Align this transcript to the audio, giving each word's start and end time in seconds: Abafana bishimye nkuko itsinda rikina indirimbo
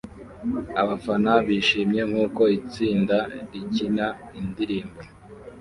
Abafana 0.81 1.31
bishimye 1.47 2.01
nkuko 2.09 2.41
itsinda 2.57 3.17
rikina 3.51 4.07
indirimbo 4.39 4.99